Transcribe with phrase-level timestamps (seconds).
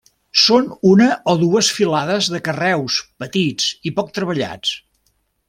[0.43, 4.75] Són una o dues filades de carreus petits i poc treballats.